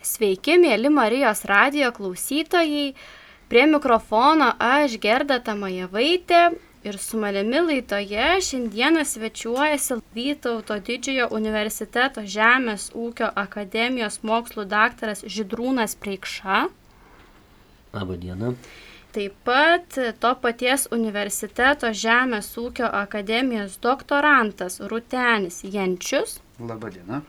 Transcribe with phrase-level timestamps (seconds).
[0.00, 2.94] Sveiki, mėly Marijos radio klausytojai.
[3.52, 6.38] Prie mikrofono aš Gerda Tamajevaitė
[6.88, 15.98] ir su manimi laidoje šiandieną svečiuojasi Vytauto didžiojo universiteto Žemės ūkio akademijos mokslų daktaras Židrūnas
[16.00, 16.62] Preikša.
[17.92, 18.54] Labą dieną.
[19.12, 26.38] Taip pat to paties universiteto Žemės ūkio akademijos doktorantas Rutenis Jenčius.
[26.56, 27.20] Labą dieną.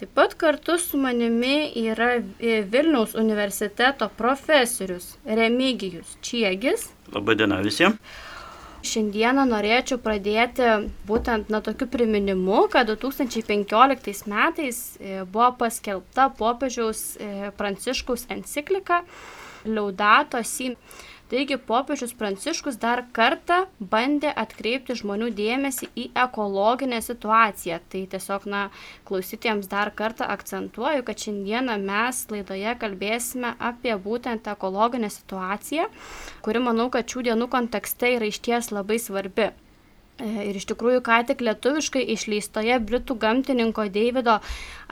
[0.00, 6.86] Taip pat kartu su manimi yra Vilniaus universiteto profesorius Remigijus Čiegis.
[7.12, 7.98] Labadiena visiems.
[8.80, 10.70] Šiandieną norėčiau pradėti
[11.04, 19.02] būtent nuo tokiu priminimu, kad 2015 metais e, buvo paskelbta popiežiaus e, Pranciškaus enciklika
[19.68, 20.72] Laudato Si.
[21.30, 23.60] Taigi popiežius Pranciškus dar kartą
[23.92, 27.78] bandė atkreipti žmonių dėmesį į ekologinę situaciją.
[27.92, 28.64] Tai tiesiog, na,
[29.06, 35.86] klausytėjams dar kartą akcentuoju, kad šiandieną mes laidoje kalbėsime apie būtent ekologinę situaciją,
[36.42, 39.52] kuri, manau, kad šių dienų kontekste yra išties labai svarbi.
[40.18, 44.40] E, ir iš tikrųjų, ką tik lietuviškai išleistoje Britų gamtininko Davido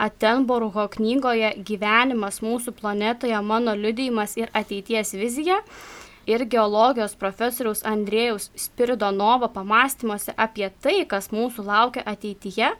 [0.06, 5.64] Attenborough knygoje Gyvenimas mūsų planetoje, mano liudijimas ir ateities vizija
[6.28, 12.74] ir geologijos profesoriaus Andrėjaus Spiridonovo pamastymuose apie tai, kas mūsų laukia ateityje,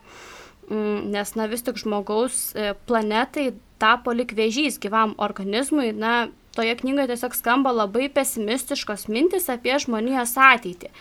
[0.69, 6.75] mm, nes na vis tik žmogaus e, planetai tapo lik vėžys gyvam organizmui, na toje
[6.81, 10.91] knygoje tiesiog skamba labai pesimistiškos mintis apie žmonijos ateitį.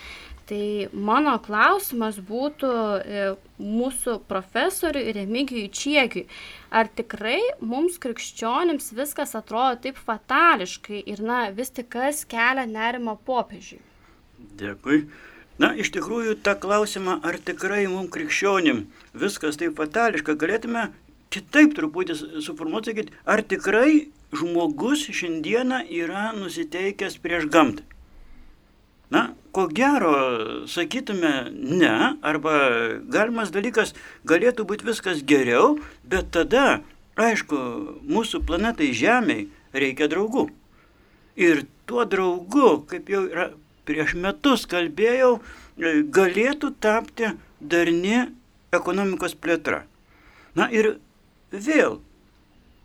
[0.49, 3.25] Tai mano klausimas būtų e,
[3.61, 6.23] mūsų profesoriui Remigijui Čiekiui.
[6.73, 13.19] Ar tikrai mums krikščionims viskas atrodo taip fatališkai ir na vis tik kas kelia nerimo
[13.29, 13.83] popiežiui?
[14.57, 15.03] Dėkui.
[15.59, 18.85] Na, iš tikrųjų, tą klausimą, ar tikrai mums krikščionim
[19.21, 20.87] viskas taip fatališka, galėtume
[21.35, 27.85] kitaip truputį suformuoti, sakyti, ar tikrai žmogus šiandieną yra nusiteikęs prieš gamtą.
[29.11, 30.13] Na, ko gero,
[30.69, 32.55] sakytume ne, arba
[33.09, 33.95] galimas dalykas
[34.29, 36.83] galėtų būti viskas geriau, bet tada,
[37.17, 37.57] aišku,
[38.05, 40.49] mūsų planetai Žemėai reikia draugų.
[41.41, 43.49] Ir tuo draugu, kaip jau yra
[43.89, 45.39] prieš metus kalbėjau,
[46.13, 48.27] galėtų tapti darni
[48.77, 49.87] ekonomikos plėtra.
[50.59, 50.99] Na ir
[51.53, 52.01] vėl,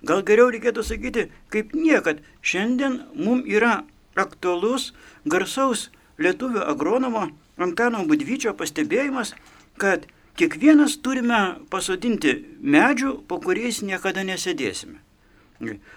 [0.08, 3.82] gal geriau reikėtų sakyti, kaip niekad, šiandien mums yra
[4.16, 4.92] aktualus
[5.26, 5.90] garsaus
[6.22, 9.34] lietuvių agronomo Antano Budvyčio pastebėjimas,
[9.78, 10.08] kad
[10.40, 15.00] kiekvienas turime pasodinti medžių, po kuriais niekada nesėdėsime.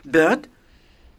[0.04, 0.49] Bet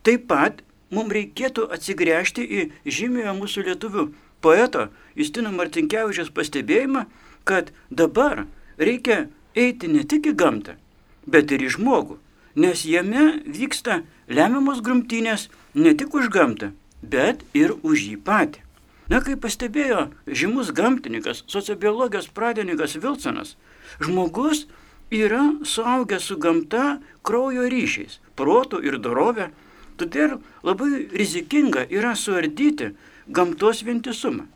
[0.05, 0.61] taip pat
[0.93, 4.05] mums reikėtų atsigręžti į žymiojo mūsų lietuvių
[4.41, 4.87] poeto
[5.17, 7.07] Justino Martinkievičiaus pastebėjimą,
[7.47, 8.45] kad dabar
[8.77, 9.25] reikia
[9.57, 10.77] eiti ne tik į gamtą,
[11.25, 12.19] bet ir į žmogų,
[12.55, 16.71] nes jame vyksta lemiamos grumtynės ne tik už gamtą,
[17.01, 18.66] bet ir už jį patį.
[19.07, 23.55] Na, kaip pastebėjo žymus gamtininkas, sociobiologijos pradininkas Vilsonas,
[24.03, 24.65] žmogus
[25.11, 29.51] yra suaugęs su gamta kraujo ryšiais, protų ir dorovė,
[29.97, 32.91] todėl labai rizikinga yra suardyti
[33.27, 34.47] gamtos vientisumą.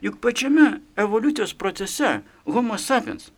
[0.00, 3.32] Juk pačiame evoliucijos procese Homo sapiens,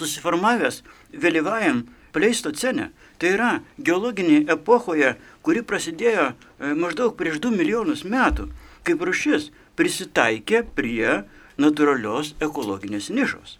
[0.00, 0.82] susiformavęs
[1.12, 1.84] vėlyvajam
[2.14, 8.48] pleistocene, tai yra geologinėje epochoje, kuri prasidėjo e, maždaug prieš 2 milijonus metų,
[8.86, 9.50] kaip rušis
[9.80, 11.22] prisitaikė prie
[11.60, 13.56] natūralios ekologinės nišos.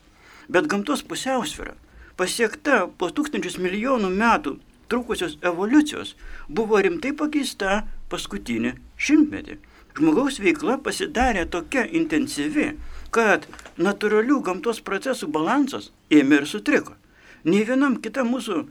[0.53, 1.73] Bet gamtos pusiausvėra,
[2.21, 4.59] pasiekta po tūkstančius milijonų metų
[4.91, 6.17] trukusios evoliucijos,
[6.49, 9.57] buvo rimtai pakeista paskutinį šimtmetį.
[9.97, 12.75] Žmogaus veikla pasidarė tokia intensyvi,
[13.15, 13.47] kad
[13.81, 16.97] natūralių gamtos procesų balansas ėmė ir sutriko.
[17.49, 18.67] Nei vienam kitam mūsų e,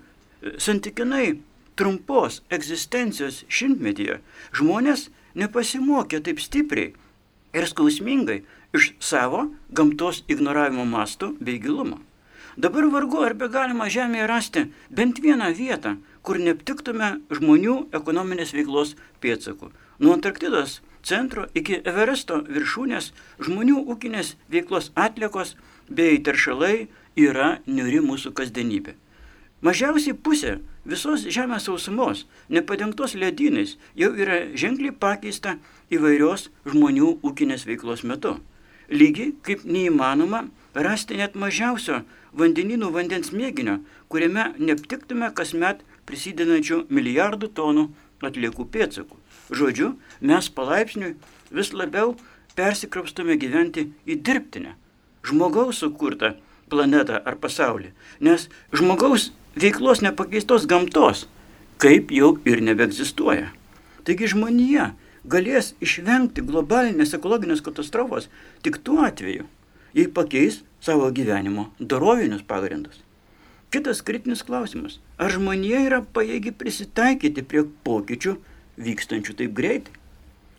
[0.62, 1.40] santykinai
[1.80, 4.20] trumpos egzistencijos šimtmetyje
[4.60, 5.08] žmonės
[5.40, 6.94] nepasimokė taip stipriai
[7.54, 8.44] ir skausmingai
[8.74, 12.00] iš savo gamtos ignoravimo mastų bei gilumo.
[12.58, 18.96] Dabar vargu ar be galima Žemėje rasti bent vieną vietą, kur neaptiktume žmonių ekonominės veiklos
[19.24, 19.69] pėdsakų.
[20.00, 23.12] Nuo Antarktidos centro iki Everesto viršūnės
[23.48, 25.56] žmonių ūkinės veiklos atliekos
[25.88, 28.98] bei teršalai yra niuri mūsų kasdienybė.
[29.66, 35.57] Mažiausiai pusė visos Žemės sausumos, nepadengtos ledynais, jau yra ženkliai pakeista
[35.94, 38.38] įvairios žmonių ūkinės veiklos metu.
[38.89, 42.01] Lygiai kaip neįmanoma rasti net mažiausio
[42.33, 47.88] vandeninų vandens mėginio, kuriame neaptiktume kasmet prisidedančių milijardų tonų
[48.25, 49.18] atliekų pėdsakų.
[49.50, 51.15] Žodžiu, mes palaipsniui
[51.53, 52.15] vis labiau
[52.57, 54.75] persikrapstume gyventi į dirbtinę,
[55.25, 56.35] žmogaus sukurtą
[56.69, 57.94] planetą ar pasaulį.
[58.21, 61.25] Nes žmogaus veiklos nepakeistos gamtos
[61.80, 63.53] kaip jau ir nebeegzistuoja.
[64.03, 64.92] Taigi žmonija
[65.27, 68.30] galės išvengti globalinės ekologinės katastrofos
[68.63, 69.45] tik tuo atveju,
[69.94, 73.01] jei pakeis savo gyvenimo dorovinius pagrindus.
[73.69, 74.98] Kitas kritinis klausimas.
[75.21, 78.38] Ar žmonija yra pajėgi prisitaikyti prie pokyčių
[78.81, 79.94] vykstančių taip greitai?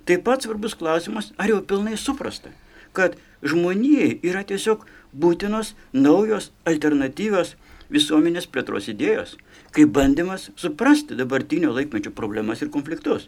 [0.06, 2.52] Taip pat svarbus klausimas, ar jau pilnai suprasta,
[2.94, 7.56] kad žmonijai yra tiesiog būtinos naujos alternatyvios
[7.90, 9.34] visuomenės plėtros idėjos,
[9.74, 13.26] kaip bandymas suprasti dabartinio laikmečio problemas ir konfliktus,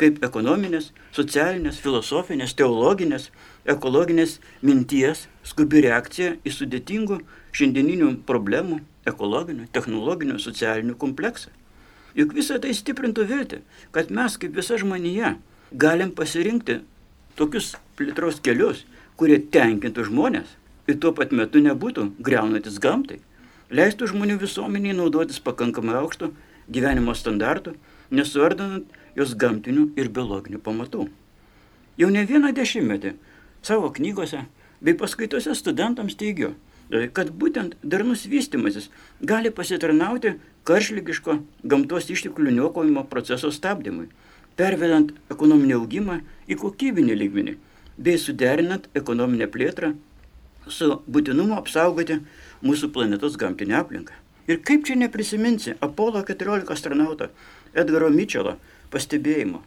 [0.00, 3.30] kaip ekonominės, socialinės, filosofinės, teologinės,
[3.68, 7.20] ekologinės minties skubi reakcija į sudėtingų
[7.56, 11.52] šiandieninių problemų ekologinių, technologinių, socialinių kompleksą.
[12.16, 13.62] Juk visą tai stiprintų viltį,
[13.92, 15.34] kad mes kaip visa žmonija
[15.72, 16.80] galim pasirinkti
[17.36, 18.84] tokius plėtros kelius,
[19.16, 20.56] kurie tenkintų žmonės
[20.88, 23.18] ir tuo pat metu nebūtų greunantis gamtai,
[23.72, 26.30] leistų žmonių visuomeniai naudotis pakankamai aukštų
[26.72, 27.74] gyvenimo standartų,
[28.10, 31.08] nesuardant jos gamtinių ir biologinių pamatų.
[31.96, 33.16] Jau ne vieną dešimtmetį
[33.64, 34.44] savo knygose
[34.84, 36.54] bei paskaitose studentams teigiu,
[36.86, 38.90] E, kad būtent darnus vystimasis
[39.20, 40.36] gali pasitarnauti
[40.68, 44.06] karšlygiško gamtos išteklių niokojimo proceso stabdymui,
[44.58, 47.56] pervedant ekonominį augimą į kokybinį lygmenį,
[47.98, 49.96] bei suderinant ekonominę plėtrą
[50.70, 52.20] su būtinumu apsaugoti
[52.62, 54.14] mūsų planetos gamtinę aplinką.
[54.46, 57.32] Ir kaip čia neprisiminsi Apollo 14 astronauto
[57.74, 58.54] Edgaro Mitchelo
[58.92, 59.62] pastebėjimo.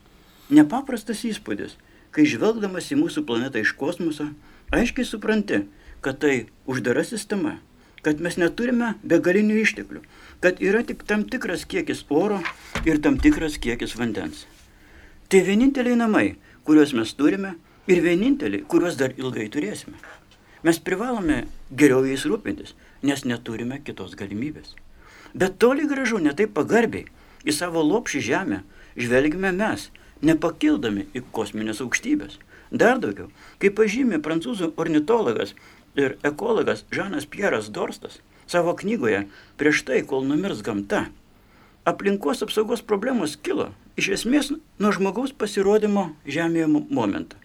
[0.50, 1.76] Nepaprastas įspūdis,
[2.16, 4.32] kai žvelgdamas į mūsų planetą iš kosmoso,
[4.74, 5.64] aiškiai supranti,
[6.02, 7.58] kad tai uždara sistema,
[8.02, 10.02] kad mes neturime begalinių išteklių,
[10.44, 12.40] kad yra tik tam tikras kiekis oro
[12.88, 14.46] ir tam tikras kiekis vandens.
[15.30, 16.28] Tai vieninteliai namai,
[16.66, 17.56] kuriuos mes turime
[17.90, 20.00] ir vieninteliai, kuriuos dar ilgai turėsime.
[20.66, 22.74] Mes privalome geriau jais rūpintis,
[23.04, 24.74] nes neturime kitos galimybės.
[25.34, 27.06] Bet toli gražu netaip pagarbiai
[27.46, 28.64] į savo lopšį žemę
[29.00, 29.90] žvelgime mes,
[30.22, 32.38] nepakildami į kosminės aukštybės.
[32.70, 33.30] Dar daugiau,
[33.62, 35.56] kaip pažymė prancūzų ornitologas
[35.98, 38.20] ir ekologas Žanas Pieras Dorstas
[38.50, 39.26] savo knygoje
[39.58, 41.08] Prieš tai, kol numirs gamta,
[41.86, 47.38] aplinkos apsaugos problemos kilo iš esmės nuo žmogaus pasirodymo Žemėje momentą.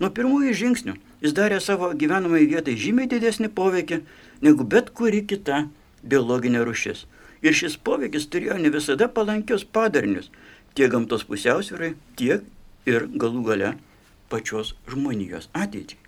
[0.00, 0.94] Nuo pirmųjų žingsnių
[1.24, 4.02] jis darė savo gyvenamai vietai žymiai didesnį poveikį
[4.44, 5.64] negu bet kuri kita
[6.04, 7.06] biologinė rušis.
[7.44, 10.30] Ir šis poveikis turėjo ne visada palankius padarinius
[10.76, 12.44] tiek gamtos pusiausvyrai, tiek
[12.86, 13.74] ir galų gale
[14.30, 16.02] pačios žmonijos ateičiai.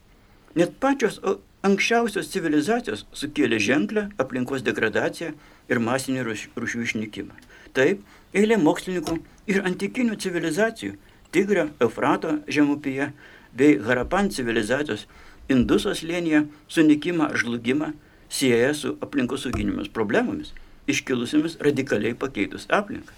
[0.58, 1.20] Net pačios
[1.66, 5.32] Anksčiausios civilizacijos sukėlė ženklę aplinkos degradaciją
[5.66, 6.22] ir masinį
[6.54, 7.34] rūšių išnykimą.
[7.74, 9.16] Taip, eilė mokslininkų
[9.50, 10.94] ir antikinių civilizacijų-
[11.34, 13.10] Tigrio, Eufrato žemupyje
[13.52, 15.08] bei Harapan civilizacijos
[15.48, 17.92] Indusos lėnyje sunikimą ar žlugimą
[18.28, 20.52] sieja su aplinkosauginėmis problemomis,
[20.86, 23.12] iškilusiamis radikaliai pakeitus aplinką.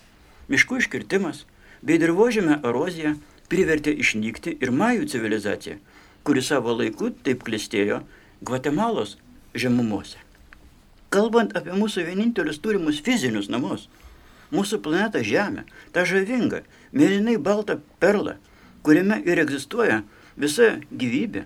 [0.50, 1.44] Miškų iškirtimas
[1.86, 3.14] bei dirbožėme erozija
[3.50, 5.78] privertė išnykti ir Majų civilizaciją,
[6.26, 8.02] kuri savo laiku taip klestėjo
[8.42, 9.16] Gvatemalos
[9.54, 10.18] žemumose.
[11.10, 13.88] Kalbant apie mūsų vienintelius turimus fizinius namus,
[14.54, 15.64] mūsų planetą Žemę,
[15.94, 16.62] tą žavingą,
[16.94, 18.36] mėlynai baltą perlą,
[18.86, 20.02] kuriame ir egzistuoja
[20.38, 21.44] visa gyvybė.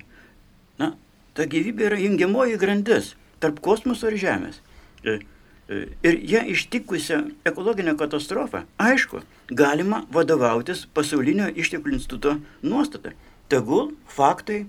[0.80, 0.94] Na,
[1.36, 4.60] ta gyvybė yra jungiamoji grandis tarp kosmoso ir Žemės.
[5.04, 5.33] E, e,
[5.68, 13.14] ir ją ištikusią ekologinę katastrofą, aišku, galima vadovautis pasaulinio išteklių instituto nuostata.
[13.48, 14.64] Tegul faktai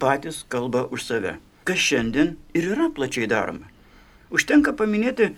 [0.00, 3.68] patys kalba už save kas šiandien ir yra plačiai daroma.
[4.34, 5.30] Užtenka paminėti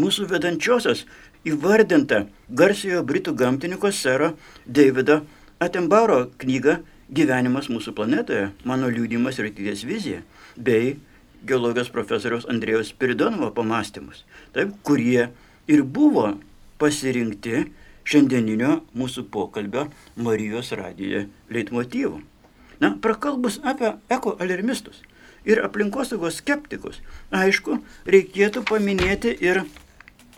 [0.00, 1.04] mūsų vedančiosios
[1.46, 2.24] įvardintą
[2.60, 4.34] garsiojo britų gamtininko sero
[4.66, 5.20] Davido
[5.62, 10.20] Atembaro knygą Gyvenimas mūsų planetoje, mano liūdimas ir ateities vizija,
[10.54, 10.94] bei
[11.42, 14.22] geologijos profesoriaus Andrėjos Spiridonovo pamastymus,
[14.54, 15.28] taip, kurie
[15.70, 16.32] ir buvo
[16.80, 17.66] pasirinkti
[18.08, 22.18] šiandieninio mūsų pokalbio Marijos radijoje leitmotyvų.
[22.80, 25.02] Na, prakalbus apie ekoalarmistus,
[25.44, 27.00] ir aplinkosaugos skeptikus.
[27.32, 27.78] Aišku,
[28.08, 29.62] reikėtų paminėti ir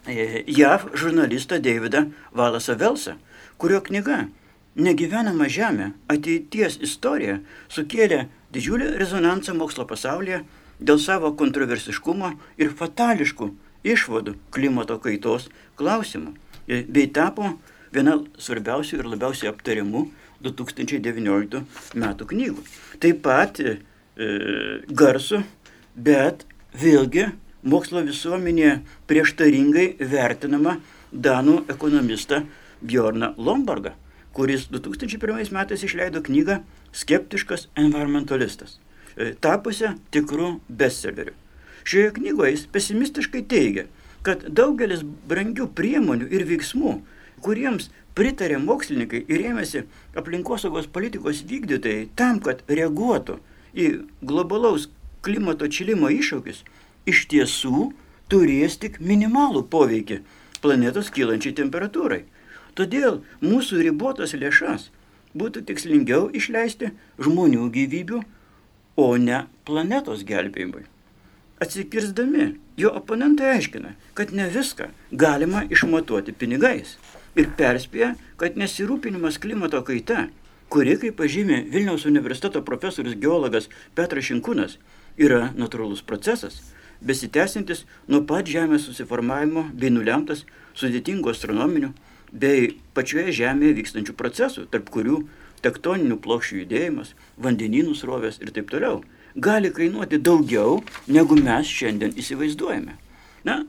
[0.06, 3.18] e, JAV žurnalistą Davidą Valasą Velsą,
[3.58, 4.26] kurio knyga
[4.72, 10.38] Negyvenama žemė- ateities istorija sukėlė didžiulį rezonansą mokslo pasaulyje
[10.80, 13.50] dėl savo kontroversiškumo ir fatališkų
[13.84, 15.48] išvadų klimato kaitos
[15.78, 16.34] klausimų,
[16.68, 17.56] e, bei tapo
[17.92, 20.06] viena svarbiausių ir labiausiai aptariamų
[20.42, 21.62] 2019
[21.98, 22.64] metų knygų.
[23.02, 23.76] Taip pat e,
[24.16, 24.28] e,
[24.88, 25.42] garsų,
[25.94, 26.46] bet
[26.78, 27.28] vėlgi
[27.62, 30.78] mokslo visuomenėje prieštaringai vertinama
[31.12, 32.40] Danų ekonomistą
[32.82, 33.92] Bjorną Lombargą,
[34.32, 36.62] kuris 2001 metais išleido knygą
[36.92, 38.78] Skeptiškas environmentalistas,
[39.16, 41.36] e, tapusią tikrų bestsellerių.
[41.84, 43.86] Šioje knygoje jis pesimistiškai teigia,
[44.26, 46.98] kad daugelis brangių priemonių ir veiksmų,
[47.42, 49.84] kuriems pritarė mokslininkai ir ėmėsi
[50.18, 53.38] aplinkosaugos politikos vykdytojai tam, kad reaguotų
[53.74, 53.88] į
[54.22, 54.88] globalaus
[55.24, 56.62] klimato čilimo iššūkius,
[57.08, 57.90] iš tiesų
[58.30, 60.20] turės tik minimalų poveikį
[60.62, 62.22] planetos kylančiai temperatūrai.
[62.78, 64.88] Todėl mūsų ribotas lėšas
[65.36, 68.22] būtų tikslingiau išleisti žmonių gyvybių,
[68.96, 70.84] o ne planetos gelbėjimui.
[71.62, 74.88] Atsikirzdami, jo oponentai aiškina, kad ne viską
[75.24, 76.96] galima išmatuoti pinigais
[77.38, 80.26] ir perspėja, kad nesirūpinimas klimato kaita,
[80.72, 84.78] kuri, kaip pažymė Vilniaus universiteto profesorius geologas Petras Šinkūnas,
[85.20, 86.58] yra natūralus procesas,
[87.04, 90.46] besitęsintis nuo pat Žemės susiformavimo bei nulemtas
[90.78, 91.92] sudėtingų astronominių
[92.32, 95.22] bei pačioje Žemėje vykstančių procesų, tarp kurių
[95.62, 99.02] tektoninių plokščių judėjimas, vandenynų srovės ir taip toliau,
[99.36, 102.96] gali kainuoti daugiau, negu mes šiandien įsivaizduojame.
[103.48, 103.62] Na,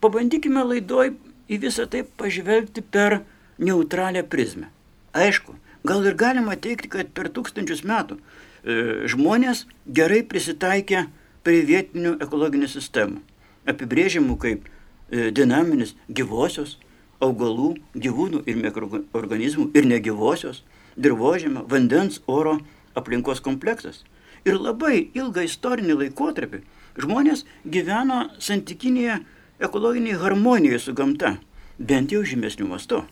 [0.00, 1.14] pabandykime laidoj
[1.48, 3.20] į visą tai pažvelgti per
[3.58, 4.70] neutralią prizmę.
[5.14, 5.54] Aišku,
[5.86, 11.06] gal ir galima teikti, kad per tūkstančius metų e, žmonės gerai prisitaikė
[11.44, 13.20] prie vietinių ekologinių sistemų,
[13.68, 16.78] apibrėžiamų kaip e, dinaminis gyvosios,
[17.22, 20.64] augalų, gyvūnų ir mikroorganizmų ir negyvosios,
[20.96, 22.58] dirbožėmio, vandens, oro,
[22.98, 24.02] aplinkos kompleksas.
[24.44, 26.60] Ir labai ilgą istorinį laikotarpį
[27.00, 29.18] žmonės gyveno santykinėje
[29.64, 31.36] ekologiniai harmonijoje su gamta,
[31.78, 33.02] bent jau žymesnių mastu.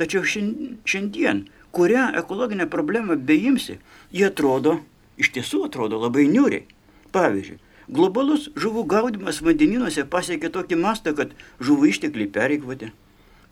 [0.00, 1.44] Tačiau šiandien,
[1.76, 3.78] kurią ekologinę problemą beimsi,
[4.12, 4.78] jie atrodo,
[5.20, 6.64] iš tiesų atrodo labai niūriai.
[7.12, 7.58] Pavyzdžiui,
[7.90, 12.92] globalus žuvų gaudimas vandeninuose pasiekė tokį mastą, kad žuvų ištekliai pereikvoti.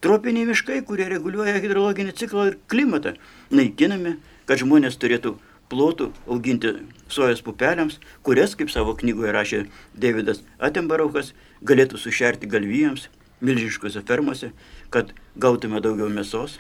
[0.00, 3.16] Tropiniai miškai, kurie reguliuoja hidrologinį ciklą ir klimatą,
[3.50, 4.14] naikinami,
[4.46, 5.34] kad žmonės turėtų
[5.70, 6.74] plotų auginti
[7.12, 13.08] sojas pupeliams, kurias, kaip savo knygoje rašė Davidas Atembaraukas, galėtų sušerti galvijams
[13.40, 14.52] milžiniškose fermose,
[14.90, 16.58] kad gautume daugiau mėsos.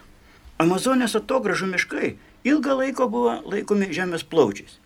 [0.58, 4.78] Amazonės atogražų miškai ilgą laiką buvo laikomi žemės plaučiais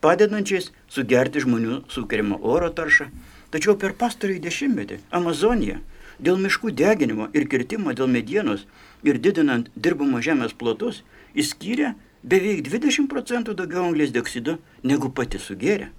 [0.00, 3.08] padedančiais sugerti žmonių sukeriamą oro taršą.
[3.52, 5.80] Tačiau per pastarąjį dešimtmetį Amazonija
[6.22, 8.66] dėl miškų deginimo ir kirtimo dėl medienos
[9.06, 11.02] ir didinant dirbamo žemės plotus
[11.34, 15.90] įskyrė beveik 20 procentų daugiau anglės dioksido negu pati sugėrė.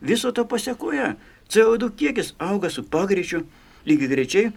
[0.00, 1.14] Viso to pasiekoje
[1.50, 3.44] CO2 kiekis auga su pagreičiu
[3.86, 4.52] lygiai grečiai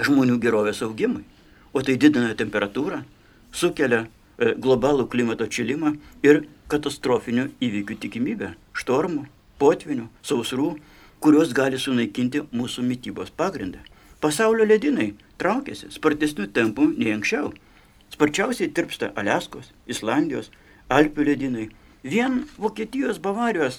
[0.00, 1.24] žmonių gerovės augimui,
[1.72, 3.02] o tai didina temperatūrą,
[3.52, 9.26] sukelia e, globalų klimato čilimą ir katastrofinių įvykių tikimybę- štormų,
[9.58, 10.78] potvinių, sausrų,
[11.20, 13.84] kurios gali sunaikinti mūsų mytybos pagrindą.
[14.20, 17.52] Pasaulio ledynai traukiasi spartesnių tempų nei anksčiau.
[18.20, 20.50] Sparčiausiai tirpsta Aliaskos, Islandijos,
[20.92, 21.62] Alpių ledynai.
[22.04, 23.78] Vien Vokietijos Bavarijos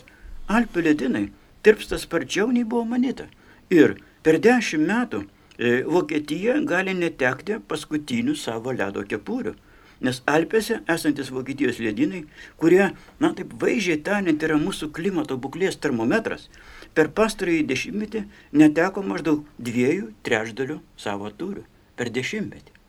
[0.49, 1.27] Alpių ledynai
[1.61, 3.27] tirpsta sparčiau nei buvo manyta.
[3.69, 3.93] Ir
[4.25, 9.53] per dešimt metų e, Vokietija gali netekti paskutinių savo ledo kepurių
[10.01, 12.25] nes Alpėse esantis Vokietijos ledynai,
[12.57, 12.87] kurie,
[13.21, 16.49] na taip vaizdžiai tariant, yra mūsų klimato būklės termometras,
[16.97, 18.25] per pastarąjį dešimtmetį
[18.57, 22.80] neteko maždaug dviejų trečdalių savo turių per dešimtmetį.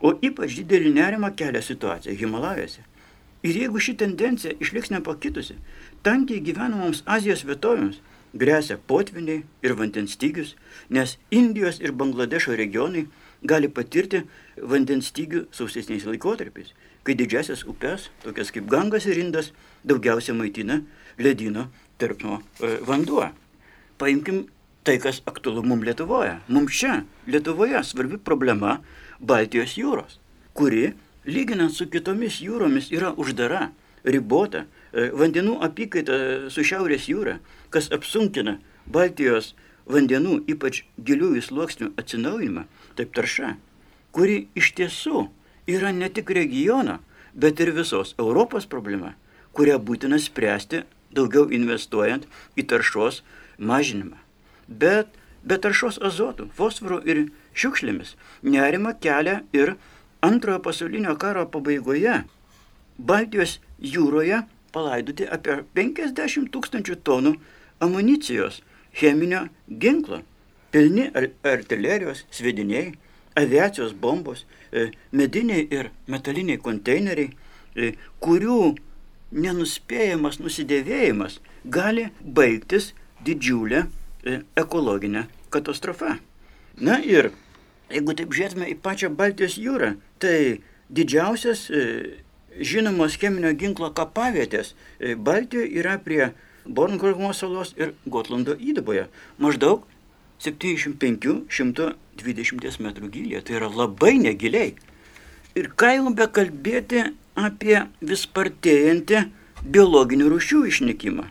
[0.00, 2.84] O ypač didelį nerimą kelia situacija Himalajose.
[3.46, 5.56] Ir jeigu ši tendencija išliks nepakitusi,
[6.02, 8.00] tankiai gyvenamoms Azijos vietovėms
[8.36, 10.54] grėsia potviniai ir vandens stygius,
[10.90, 13.06] nes Indijos ir Bangladešo regionai
[13.46, 14.24] gali patirti
[14.56, 16.72] vandens stygių sausesniais laikotarpiais,
[17.04, 19.52] kai didžiasias upes, tokias kaip Gangas ir Indas,
[19.84, 20.80] daugiausia maitina
[21.18, 21.68] ledino
[22.00, 23.30] tarpno e, vanduo.
[24.00, 24.46] Paimkim
[24.84, 26.36] tai, kas aktualu mums Lietuvoje.
[26.48, 28.80] Mums čia, Lietuvoje, svarbi problema
[29.20, 30.18] Baltijos jūros,
[30.56, 30.94] kuri,
[31.26, 33.70] lyginant su kitomis jūromis, yra uždara,
[34.04, 37.38] ribota, e, vandenų apykaita su Šiaurės jūra,
[37.70, 39.54] kas apsunkina Baltijos
[39.86, 42.66] vandenų, ypač giliųjų sluoksnių atsinaujinimą,
[42.98, 43.56] taip tarša,
[44.14, 45.26] kuri iš tiesų
[45.70, 47.00] yra ne tik regiono,
[47.34, 49.14] bet ir visos Europos problema,
[49.56, 50.84] kurią būtina spręsti
[51.16, 53.22] daugiau investuojant į taršos
[53.58, 54.18] mažinimą.
[54.68, 55.12] Bet
[55.46, 59.76] be taršos azotų, fosforų ir šiukšlėmis nerima kelia ir
[60.24, 62.22] antrojo pasaulinio karo pabaigoje
[62.98, 64.40] Baltijos jūroje
[64.72, 67.34] palaidoti apie 50 tūkstančių tonų
[67.84, 68.62] amunicijos
[68.96, 70.22] cheminio ginklo,
[70.72, 71.10] pilni
[71.44, 72.94] artilerijos svediniai,
[73.36, 77.34] aviacijos bombos, e, mediniai ir metaliniai konteineriai,
[77.76, 77.92] e,
[78.24, 78.74] kurių
[79.36, 82.94] nenuspėjamas nusidėvėjimas gali baigtis
[83.26, 86.16] didžiulę e, ekologinę katastrofą.
[86.80, 87.30] Na ir
[87.92, 89.90] jeigu taip žiūrėtume į pačią Baltijos jūrą,
[90.22, 90.38] tai
[90.88, 91.60] didžiausias
[92.56, 96.32] žinomos cheminio ginklo kapavietės Baltijoje yra prie
[96.66, 99.06] Bornholmo salos ir Gotlando įdaboje,
[99.38, 99.82] maždaug
[100.42, 103.40] 75-120 metrų gylyje.
[103.46, 104.74] Tai yra labai negiliai.
[105.56, 107.04] Ir ką jau bekalbėti
[107.36, 109.18] apie vis spartėjantį
[109.64, 111.24] biologinių rūšių išnykimą.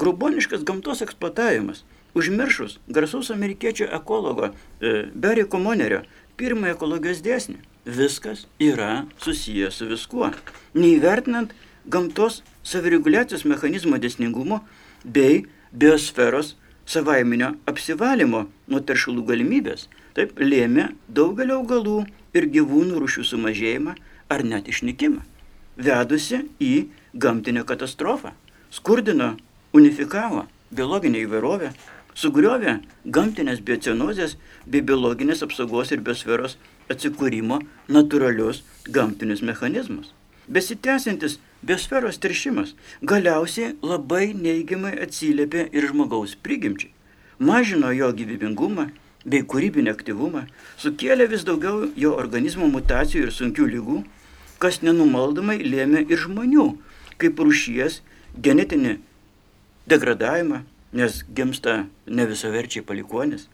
[0.00, 1.78] Gruboniškas gamtos eksploatavimas.
[2.18, 6.02] Užmiršus garsaus amerikiečių ekologo e, Berry Komonerio
[6.36, 7.58] pirmąją ekologijos dėsnį.
[7.86, 10.30] Viskas yra susijęs su viskuo.
[10.76, 11.54] Neįvertinant
[11.88, 14.60] gamtos savireguliacijos mechanizmo dėsningumo
[15.04, 16.54] bei biosferos
[16.86, 21.98] savaiminio apsivalymo nuo teršalų galimybės, taip lėmė daugelio augalų
[22.36, 23.96] ir gyvūnų rūšių sumažėjimą
[24.32, 25.22] ar net išnykimą,
[25.76, 26.74] vedusi į
[27.14, 28.32] gamtinę katastrofą,
[28.72, 29.34] skurdino,
[29.72, 31.72] unifikavo biologinę įvairovę,
[32.14, 36.56] sugriovė gamtinės biocenozės bei biologinės apsaugos ir biosferos
[36.92, 40.12] atsikūrimo natūralius gamtinius mechanizmus.
[40.48, 46.92] Besitęsiantis biosferos teršimas galiausiai labai neigiamai atsiliepė ir žmogaus prigimčiai.
[47.38, 48.90] Mažino jo gyvybingumą
[49.24, 50.46] bei kūrybinį aktyvumą,
[50.82, 54.02] sukėlė vis daugiau jo organizmo mutacijų ir sunkių lygų,
[54.62, 56.66] kas nenumaldomai lėmė ir žmonių,
[57.22, 58.00] kaip rūšies
[58.42, 58.98] genetinį
[59.90, 60.62] degradavimą,
[60.92, 63.48] nes gimsta ne visaverčiai palikonis.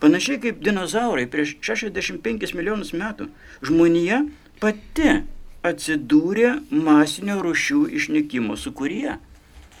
[0.00, 3.28] Panašiai kaip dinozaurai prieš 65 milijonus metų,
[3.66, 4.22] žmonija
[4.62, 5.20] pati
[5.66, 9.18] atsidūrė masinio rušių išnykimo sukūryje.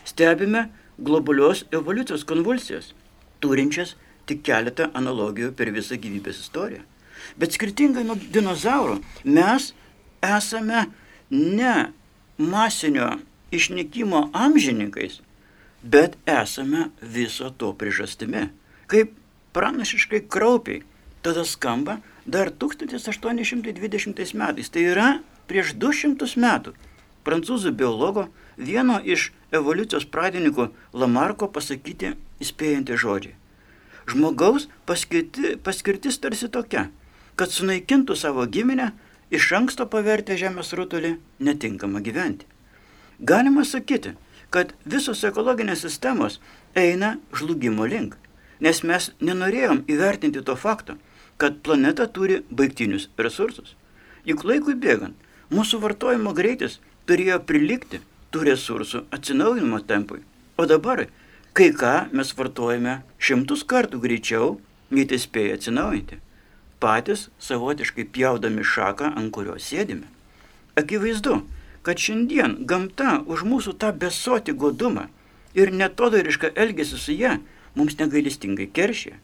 [0.04, 0.66] Stebime
[1.00, 2.92] globalios evoliucijos konvulsijas,
[3.40, 3.94] turinčias
[4.28, 6.84] tik keletą analogijų per visą gyvybės istoriją.
[7.40, 9.72] Bet skirtingai nuo dinozaurų, mes
[10.24, 10.86] esame
[11.30, 11.74] ne
[12.36, 13.14] masinio
[13.56, 15.20] išnykimo amžininkais,
[15.82, 18.48] bet esame viso to priežastimi.
[18.90, 19.14] Kaip
[19.52, 20.82] pranašiškai kraupiai
[21.22, 24.68] tada skamba dar 1820 metais.
[24.68, 25.08] Tai yra
[25.48, 26.74] prieš 200 metų
[27.24, 33.34] prancūzų biologo, vieno iš evoliucijos pradininkų Lamarko pasakyti įspėjantį žodžiai.
[34.08, 36.88] Žmogaus paskirti, paskirtis tarsi tokia,
[37.36, 38.92] kad sunaikintų savo giminę,
[39.30, 42.48] iš anksto pavertė žemės rutulį netinkamą gyventi.
[43.20, 44.16] Galima sakyti,
[44.50, 46.40] kad visos ekologinės sistemos
[46.74, 48.16] eina žlugimo link,
[48.60, 50.98] nes mes nenorėjom įvertinti to fakto,
[51.40, 53.74] kad planeta turi baigtinius resursus.
[54.28, 55.16] Juk laikui bėgant,
[55.50, 56.76] Mūsų vartojimo greitis
[57.10, 57.98] turėjo prilikti
[58.30, 60.20] tų resursų atsinaujinimo tempui.
[60.54, 61.08] O dabar
[61.58, 64.52] kai ką mes vartojame šimtus kartų greičiau,
[64.94, 66.20] nei tai spėja atsinaujinti.
[66.78, 70.06] Patys savotiškai pjaudami šaką, ant kurios sėdime.
[70.78, 71.40] Akivaizdu,
[71.82, 75.08] kad šiandien gamta už mūsų tą besotį godumą
[75.56, 77.38] ir netodarišką elgesį su ją
[77.74, 79.14] mums negailestingai keršė,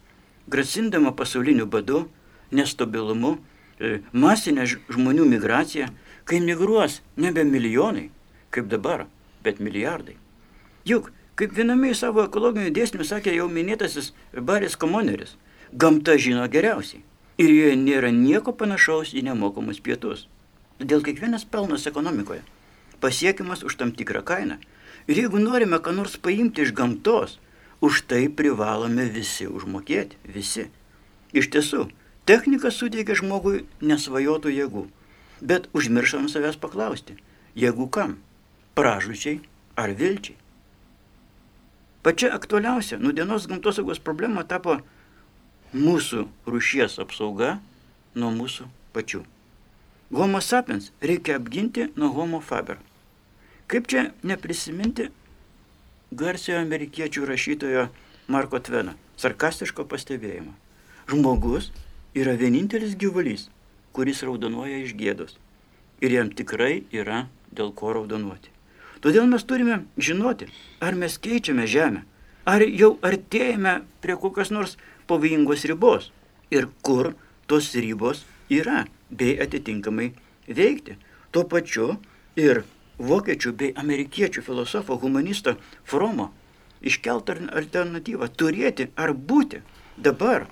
[0.49, 2.07] grasindama pasauliniu badu,
[2.51, 3.37] nestabilumu,
[3.81, 5.89] e, masinę žmonių migraciją
[6.25, 8.11] kai migruos nebe milijonai,
[8.51, 9.07] kaip dabar,
[9.45, 10.17] bet milijardai.
[10.87, 15.37] Juk, kaip viename iš savo ekologinių dėsnių sakė jau minėtasis Baris Komoneris,
[15.73, 17.03] gamta žino geriausiai
[17.39, 20.27] ir joje nėra nieko panašaus į nemokamus pietus.
[20.79, 22.43] Todėl kiekvienas pelnas ekonomikoje
[23.01, 24.57] pasiekiamas už tam tikrą kainą.
[25.07, 27.39] Ir jeigu norime ką nors paimti iš gamtos,
[27.81, 30.67] už tai privalome visi užmokėti, visi.
[31.37, 31.87] Iš tiesų,
[32.27, 34.87] technika suteikia žmogui nesvajotų jėgų,
[35.41, 37.19] bet užmiršom savęs paklausti,
[37.55, 38.19] jeigu kam-
[38.77, 39.41] pražučiai
[39.77, 40.37] ar vilčiai.
[42.03, 44.81] Pačia aktualiausia nudienos gamtosaugos problema tapo
[45.75, 47.61] mūsų rušies apsauga
[48.15, 49.36] nuo mūsų pačių.
[50.15, 52.79] Homo sapiens reikia apginti nuo homo faber.
[53.67, 55.09] Kaip čia neprisiminti
[56.15, 57.89] garsiojo amerikiečių rašytojo
[58.31, 60.53] Marko Tveno sarkastiško pastebėjimo.
[61.11, 61.73] Žmogus
[62.15, 63.49] yra vienintelis gyvulys,
[63.93, 65.35] kuris raudonuoja iš gėdos.
[65.99, 68.53] Ir jam tikrai yra dėl ko raudonuoti.
[69.03, 70.47] Todėl mes turime žinoti,
[70.81, 72.05] ar mes keičiame žemę,
[72.47, 74.77] ar jau artėjame prie kokios nors
[75.11, 76.13] pavojingos ribos
[76.55, 77.15] ir kur
[77.51, 80.13] tos ribos yra, bei atitinkamai
[80.49, 80.97] veikti.
[81.33, 81.97] Tuo pačiu
[82.37, 82.65] ir
[82.99, 86.31] vokiečių bei amerikiečių filosofo humanisto Fromo
[86.81, 89.63] iškeltą alternatyvą turėti ar būti
[89.97, 90.47] dabar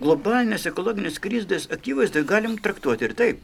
[0.00, 3.40] globalinės ekologinės krizės akivaizdoje galim traktuoti ir taip.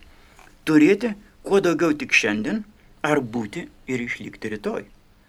[0.64, 1.14] Turėti
[1.46, 2.64] kuo daugiau tik šiandien,
[3.02, 4.86] ar būti ir išlikti rytoj.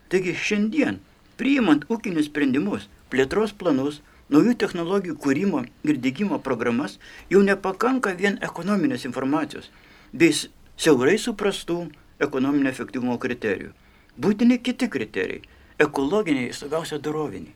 [0.10, 1.02] Taigi šiandien,
[1.38, 4.02] priimant ūkinius sprendimus, plėtros planus,
[4.34, 6.98] naujų technologijų kūrimo ir dėgymo programas,
[7.30, 9.72] jau nepakanka vien ekonominės informacijos,
[10.14, 11.86] bei siaurai suprastų
[12.20, 13.72] ekonominio efektyvumo kriterijų.
[14.18, 15.46] Būtini kiti kriterijai-
[15.86, 17.54] ekologiniai, svarbiausia, doroviniai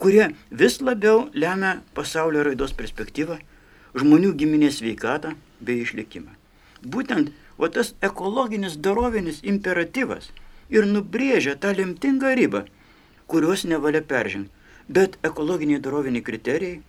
[0.00, 3.36] kurie vis labiau lemia pasaulio raidos perspektyvą,
[4.00, 6.32] žmonių giminės veikatą bei išlikimą.
[6.80, 10.30] Būtent o tas ekologinis darovinis imperatyvas
[10.72, 12.64] ir nubrėžia tą lemtingą ribą,
[13.28, 14.54] kurios nevalia peržengti.
[14.90, 16.80] Bet ekologiniai daroviniai kriterijai,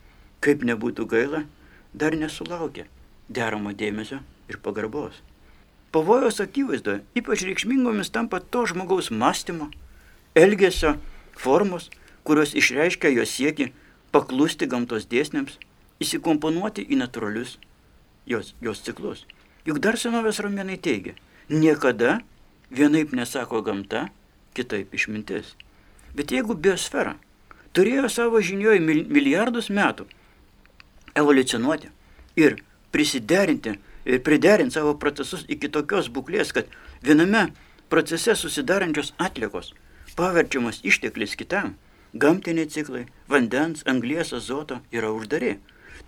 [0.41, 1.43] kaip nebūtų gaila,
[1.93, 2.87] dar nesulaukia
[3.29, 5.21] deramo dėmesio ir pagarbos.
[5.91, 9.69] pavojaus akivaizdoje ypač reikšmingomis tampa to žmogaus mąstymo,
[10.35, 10.95] elgesio
[11.35, 11.89] formos,
[12.23, 13.71] kurios išreiškia jo sieki
[14.11, 15.59] paklusti gamtos dėsniams,
[15.99, 17.57] įsikomponuoti į natūralius
[18.25, 19.25] jos, jos ciklus.
[19.67, 21.13] Juk dar senovės romėnai teigia,
[21.49, 22.21] niekada
[22.71, 24.07] vienaip nesako gamta,
[24.55, 25.53] kitaip išmintis.
[26.15, 27.19] Bet jeigu biosfera
[27.73, 30.07] turėjo savo žinioje milijardus metų
[31.15, 31.91] evoliucionuoti
[32.39, 32.57] ir
[32.91, 36.67] prisiderinti ir priderinti savo procesus iki tokios būklės, kad
[37.05, 37.51] viename
[37.89, 39.73] procese susidarančios atlikos
[40.15, 41.75] paverčiamas išteklis kitam,
[42.13, 45.57] gamtiniai ciklai, vandens, anglies, azoto yra uždari.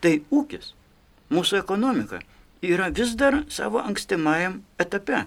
[0.03, 0.73] Tai ūkis,
[1.31, 2.19] mūsų ekonomika
[2.63, 5.25] yra vis dar savo ankstyvajam etape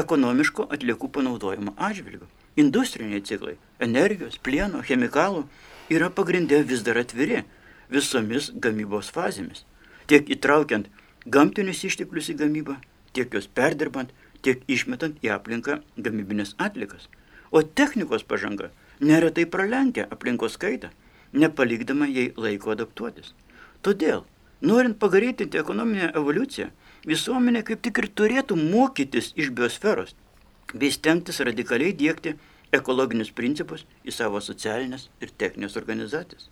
[0.00, 2.26] ekonomiško atliekų panaudojimo atžvilgiu.
[2.56, 5.46] Industriniai ciklai- energijos, plieno, chemikalų-
[5.96, 7.44] yra pagrindė vis dar atviri
[7.90, 9.64] visomis gamybos fazėmis.
[10.06, 10.86] Tiek įtraukiant
[11.26, 12.76] gamtinius išteklius į gamybą,
[13.12, 14.10] tiek juos perdirbant,
[14.42, 17.08] tiek išmetant į aplinką gamybinės atlikas.
[17.50, 20.90] O technikos pažanga neretai pralenkia aplinkos kaitą,
[21.32, 23.34] nepalikdama jai laiko adaptuotis.
[23.82, 24.24] Todėl,
[24.60, 26.70] norint pagreitinti ekonominę evoliuciją,
[27.06, 30.14] visuomenė kaip tik ir turėtų mokytis iš biosferos
[30.74, 32.36] bei stengtis radikaliai dėkti
[32.76, 36.48] ekologinius principus į savo socialinės ir techninės organizacijas.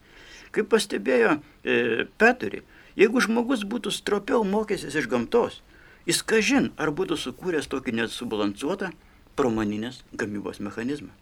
[0.55, 2.63] Kaip pastebėjo e, Peturi,
[2.99, 5.61] jeigu žmogus būtų stropiau mokęsis iš gamtos,
[6.09, 8.93] jis kažin ar būtų sukūręs tokį nesubalansuotą
[9.39, 11.13] pramoninės gamybos mechanizmą.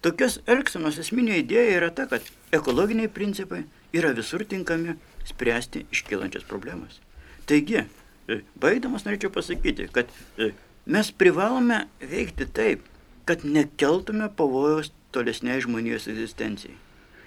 [0.00, 2.24] Tokios elgsenos esminė idėja yra ta, kad
[2.56, 3.64] ekologiniai principai
[3.96, 4.94] yra visur tinkami
[5.28, 7.00] spręsti iškylančias problemas.
[7.48, 10.52] Taigi, e, baigdamas norėčiau pasakyti, kad e,
[10.86, 12.86] mes privalome veikti taip,
[13.30, 16.74] kad nekeltume pavojaus tolesniai žmonijos egzistencijai.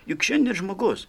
[0.04, 1.06] Juk šiandien žmogus,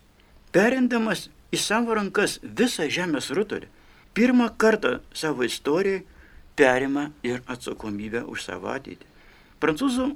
[0.54, 3.66] perindamas į savo rankas visą žemės rutulį,
[4.14, 6.04] pirmą kartą savo istorijai
[6.54, 9.10] perima ir atsakomybę už savo ateitį.
[9.58, 10.12] Prancūzų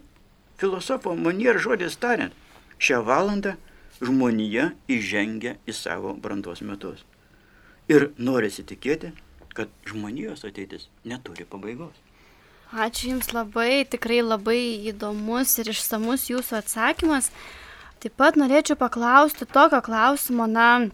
[0.62, 2.34] filosofo Monier žodis tariant,
[2.78, 3.56] šią valandą
[3.98, 7.02] žmonija įžengia į savo brandos metus.
[7.90, 9.10] Ir norisi tikėti,
[9.58, 11.98] kad žmonijos ateitis neturi pabaigos.
[12.68, 17.31] Ačiū Jums labai, tikrai labai įdomus ir išsamus Jūsų atsakymas.
[17.98, 20.90] Taip pat norėčiau paklausti tokio klausimo, na,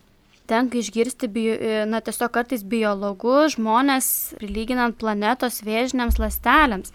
[0.46, 1.56] tenka išgirsti, bio,
[1.90, 4.06] na, tiesiog kartais biologus žmonės
[4.38, 6.94] prilyginant planetos vėžiniams lastelėms,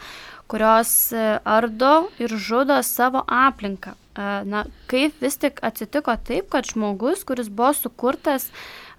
[0.50, 3.98] kurios e, ardo ir žudo savo aplinką.
[4.15, 8.48] E, na, kaip vis tik atsitiko taip, kad žmogus, kuris buvo sukurtas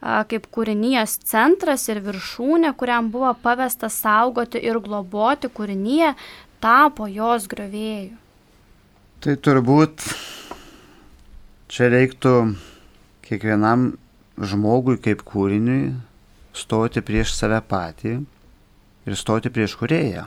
[0.01, 6.15] kaip kūrinijos centras ir viršūnė, kuriam buvo pavesta saugoti ir globoti kūrinyje,
[6.61, 8.17] tapo jos griovėjų.
[9.21, 10.05] Tai turbūt
[11.69, 12.35] čia reiktų
[13.27, 13.91] kiekvienam
[14.41, 15.93] žmogui kaip kūriniui
[16.57, 18.15] stoti prieš save patį
[19.05, 20.25] ir stoti prieš kurėją.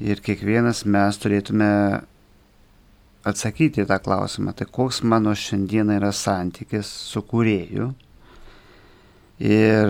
[0.00, 1.70] Ir kiekvienas mes turėtume
[3.28, 7.90] atsakyti į tą klausimą, tai koks mano šiandieną yra santykis su kūrėju
[9.40, 9.88] Ir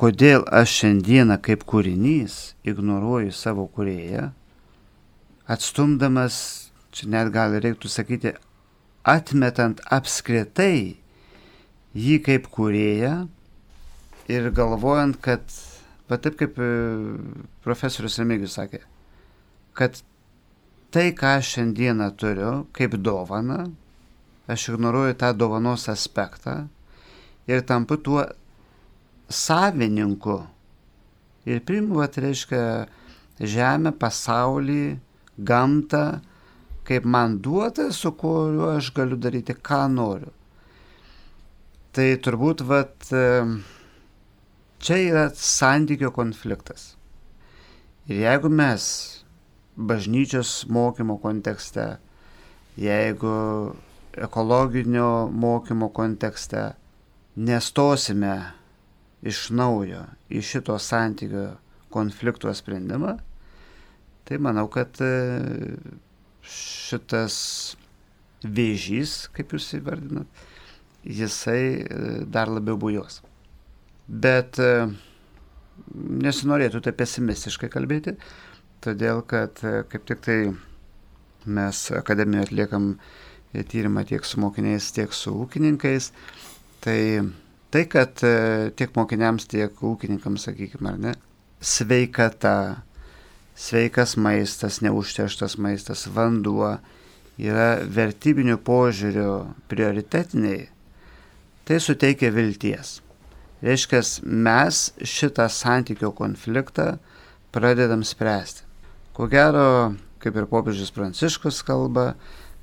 [0.00, 4.30] kodėl aš šiandieną kaip kūrinys ignoruoju savo kūrėją,
[5.44, 6.38] atstumdamas,
[6.88, 8.32] čia net gal reiktų sakyti,
[9.04, 10.96] atmetant apskritai
[11.92, 13.12] jį kaip kūrėją
[14.32, 15.44] ir galvojant, kad,
[16.08, 16.70] va taip kaip e,
[17.64, 18.80] profesorius Remigijus sakė,
[19.76, 20.00] kad
[20.96, 23.66] tai, ką aš šiandieną turiu kaip dovana,
[24.48, 26.62] aš ignoruoju tą dovanos aspektą
[27.46, 28.24] ir tampu tuo
[29.28, 30.40] savininku
[31.46, 32.62] ir priimu, tai reiškia,
[33.40, 34.98] žemę, pasaulį,
[35.38, 36.20] gamtą,
[36.86, 40.32] kaip man duota, su kuriuo aš galiu daryti, ką noriu.
[41.96, 43.08] Tai turbūt, vat,
[44.78, 46.94] čia yra santykio konfliktas.
[48.06, 48.84] Ir jeigu mes
[49.76, 51.96] bažnyčios mokymo kontekste,
[52.78, 53.36] jeigu
[54.16, 56.70] ekologinio mokymo kontekste
[57.36, 58.36] nestosime
[59.24, 61.54] iš naujo į šito santykio
[61.92, 63.16] konflikto sprendimą,
[64.26, 65.76] tai manau, kad e,
[66.46, 67.38] šitas
[68.44, 70.44] vėžys, kaip jūs įvardinat,
[71.06, 73.22] jisai e, dar labiau bujos.
[74.06, 74.88] Bet e,
[75.94, 78.16] nesinorėtų tai pesimistiškai kalbėti,
[78.84, 80.38] todėl kad kaip tik tai
[81.46, 82.90] mes akademijoje atliekam
[83.70, 86.10] tyrimą tiek su mokiniais, tiek su ūkininkais,
[86.84, 86.98] tai
[87.76, 91.10] tai, kad e, tiek mokiniams, tiek ūkininkams, sakykime, ar ne,
[91.60, 92.82] sveikata,
[93.52, 96.78] sveikas maistas, neužterštas maistas, vanduo
[97.36, 99.32] yra vertybinių požiūrių
[99.68, 100.70] prioritetiniai,
[101.68, 103.02] tai suteikia vilties.
[103.66, 106.94] Reiškia, mes šitą santykio konfliktą
[107.52, 108.64] pradedam spręsti.
[109.16, 112.14] Ko gero, kaip ir popiežius Pranciškus kalba,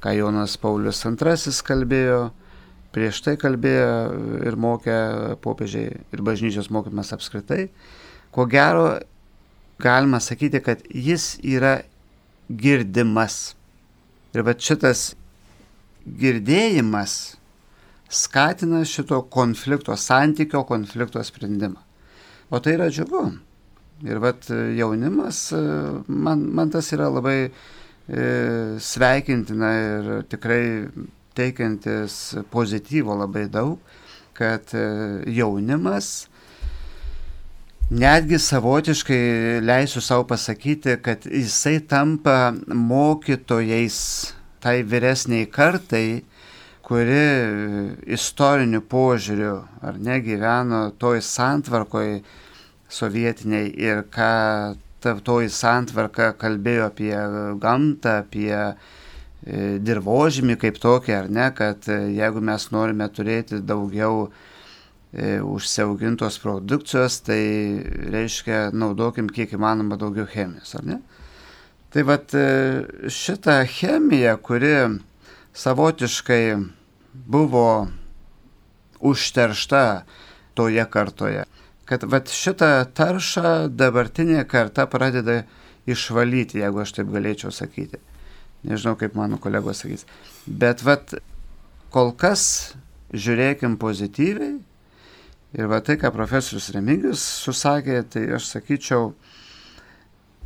[0.01, 2.31] ką Jonas Paulius II kalbėjo,
[2.93, 3.93] prieš tai kalbėjo
[4.47, 4.97] ir mokė
[5.43, 7.67] popiežiai ir bažnyčios mokymas apskritai,
[8.33, 8.99] ko gero
[9.81, 11.81] galima sakyti, kad jis yra
[12.49, 13.55] girdimas.
[14.33, 15.13] Ir va šitas
[16.05, 17.35] girdėjimas
[18.13, 21.81] skatina šito konflikto, santykio konflikto sprendimą.
[22.53, 23.23] O tai yra džiugu.
[24.03, 25.47] Ir vat jaunimas,
[26.07, 27.51] man, man tas yra labai e,
[28.83, 30.63] sveikintina ir tikrai
[31.37, 33.79] teikiantis pozityvo labai daug,
[34.33, 34.85] kad e,
[35.33, 36.27] jaunimas
[37.93, 43.99] netgi savotiškai leisiu savo pasakyti, kad jisai tampa mokytojais
[44.63, 46.23] tai vyresniai kartai,
[46.83, 47.25] kuri
[48.15, 52.17] istoriniu požiūriu ar negyveno toj santvarkoj
[52.91, 54.33] sovietiniai ir ką
[55.23, 57.15] toji santvarka kalbėjo apie
[57.59, 58.55] gamtą, apie
[59.43, 67.19] dirbožymį kaip tokį, ar ne, kad e, jeigu mes norime turėti daugiau e, užsiaugintos produkcijos,
[67.27, 67.41] tai
[68.13, 71.01] reiškia naudokim kiek įmanoma daugiau chemijos, ar ne?
[71.93, 72.31] Tai vad
[73.13, 74.71] šitą chemiją, kuri
[75.53, 76.55] savotiškai
[77.13, 77.67] buvo
[78.97, 79.83] užteršta
[80.57, 81.43] toje kartoje,
[81.85, 85.43] kad vat šitą taršą dabartinė karta pradeda
[85.85, 87.99] išvalyti, jeigu aš taip galėčiau sakyti.
[88.63, 90.05] Nežinau, kaip mano kolegos sakys.
[90.47, 91.15] Bet vat,
[91.93, 92.73] kol kas
[93.13, 94.57] žiūrėkim pozityviai.
[95.53, 99.11] Ir va tai, ką profesorius Remigius susakė, tai aš sakyčiau,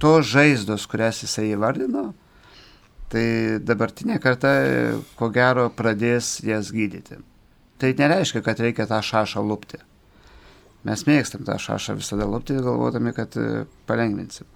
[0.04, 2.10] to žaizdos, kurias jisai įvardino,
[3.14, 3.24] tai
[3.64, 4.52] dabartinė karta,
[5.16, 7.22] ko gero, pradės jas gydyti.
[7.80, 9.80] Tai nereiškia, kad reikia tą šašą lūpti.
[10.88, 13.34] Mes mėgstam tą šašą visada lūpti, galvodami, kad
[13.88, 14.50] palengvinsim.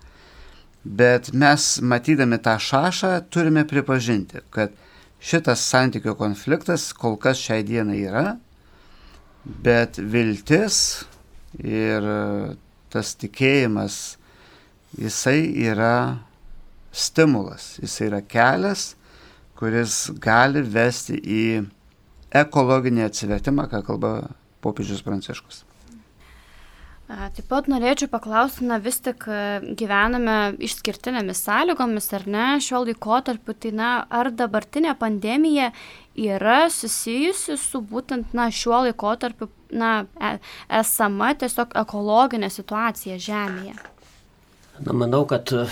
[0.84, 4.74] Bet mes matydami tą šašą turime pripažinti, kad
[5.22, 8.26] šitas santykių konfliktas kol kas šiai dienai yra,
[9.46, 11.06] bet viltis
[11.62, 12.08] ir
[12.92, 14.18] tas tikėjimas,
[14.98, 16.18] jisai yra
[16.92, 18.96] stimulas, jisai yra kelias,
[19.62, 21.46] kuris gali vesti į
[22.42, 24.16] ekologinį atsivertimą, ką kalba
[24.66, 25.62] popiežius Pranciškus.
[27.12, 29.40] Taip pat norėčiau paklausti, na vis tik e,
[29.76, 35.72] gyvename išskirtinėmis sąlygomis, ar ne, šiuo laikotarpiu, tai na, ar dabartinė pandemija
[36.16, 39.92] yra susijusi su būtent, na, šiuo laikotarpiu, na,
[40.24, 40.38] e,
[40.80, 43.76] esama tiesiog ekologinė situacija Žemėje?
[44.80, 45.68] Na, manau, kad e,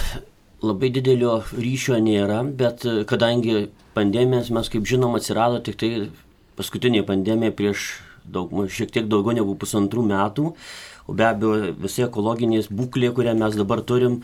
[0.65, 5.93] labai didelio ryšio nėra, bet kadangi pandemijas mes, kaip žinom, atsirado tik tai
[6.60, 7.93] paskutinė pandemija prieš
[8.28, 10.52] daug, šiek tiek daugiau negu pusantrų metų,
[11.10, 14.19] O be abejo, visa ekologinės būklė, kurią mes dabar turim,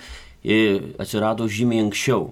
[1.01, 2.27] atsirado žymiai anksčiau.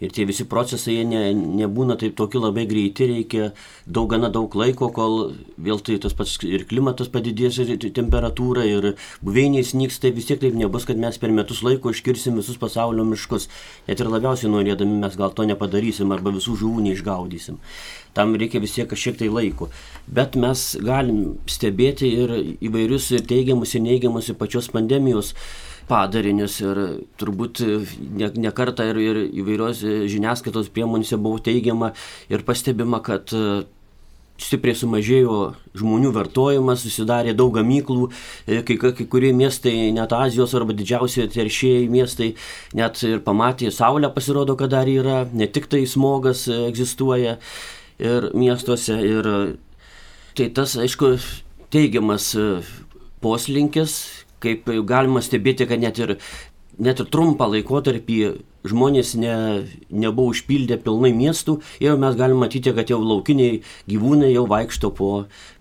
[0.00, 1.22] Ir tie visi procesai jie ne,
[1.60, 3.50] nebūna taip tokie labai greiti, reikia
[3.86, 8.94] daug gana daug laiko, kol vėl tai tas pats ir klimatas padidės, ir temperatūra, ir
[9.24, 13.04] buveinės nyks, tai vis tiek taip nebus, kad mes per metus laiko iškirsim visus pasaulio
[13.08, 13.50] miškus.
[13.88, 17.60] Net ir labiausiai norėdami mes gal to nepadarysim arba visų žuvų neišgaudysim
[18.14, 19.70] tam reikia vis tiek kažkiek tai laiko.
[20.10, 25.34] Bet mes galim stebėti ir įvairius ir teigiamus ir neigiamus ir pačios pandemijos
[25.90, 26.80] padarinius ir
[27.20, 31.92] turbūt ne, ne kartą ir, ir įvairios žiniasklaidos priemonėse buvo teigiama
[32.30, 33.64] ir pastebima, kad e,
[34.40, 35.36] stipriai sumažėjo
[35.78, 38.08] žmonių vartojimas, susidarė daug gamyklų,
[38.46, 42.32] e, kai, kai kurie miestai, net Azijos arba didžiausi teršėjai miestai,
[42.76, 47.38] net ir pamatė Saulę pasirodo, kad dar yra, ne tik tai smogas e, egzistuoja
[48.00, 48.96] ir miestuose.
[49.04, 49.30] Ir
[50.38, 51.14] tai tas, aišku,
[51.74, 52.48] teigiamas e,
[53.20, 56.16] poslinkis, kaip galima stebėti, kad net ir,
[56.80, 58.20] net ir trumpą laikotarpį
[58.68, 59.34] žmonės ne,
[59.88, 65.10] nebuvo užpildę pilnai miestų ir mes galime matyti, kad jau laukiniai gyvūnai jau vaikšto po